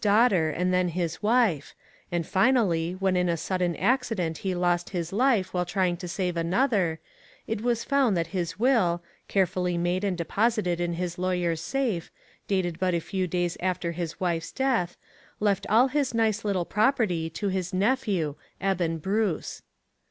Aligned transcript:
439 0.03 0.17
daughter 0.17 0.49
and 0.59 0.73
then 0.73 0.87
his 0.87 1.21
wife, 1.21 1.75
and 2.11 2.25
finally, 2.25 2.93
when 2.93 3.15
in 3.15 3.29
a 3.29 3.37
sudden 3.37 3.75
accident 3.75 4.39
he 4.39 4.55
lost 4.55 4.89
his 4.89 5.13
life 5.13 5.53
while 5.53 5.63
trying 5.63 5.95
to 5.97 6.07
save 6.07 6.35
another, 6.35 6.99
it 7.45 7.61
was 7.61 7.83
found 7.83 8.17
that 8.17 8.25
his 8.33 8.57
will, 8.57 9.03
carefully 9.27 9.77
made 9.77 10.03
and 10.03 10.17
deposited 10.17 10.79
in 10.81 10.93
his 10.93 11.19
lawyer's 11.19 11.61
safe, 11.61 12.09
dated 12.47 12.79
but 12.79 12.95
a 12.95 12.99
few 12.99 13.27
days 13.27 13.55
after 13.59 13.91
his 13.91 14.19
wife's 14.19 14.51
death, 14.51 14.97
left 15.39 15.67
all 15.69 15.87
his 15.89 16.15
nice 16.15 16.43
little 16.43 16.65
property 16.65 17.29
to 17.29 17.49
his 17.49 17.71
nephew, 17.71 18.33
Eben 18.59 18.97
Bruce. 18.97 19.61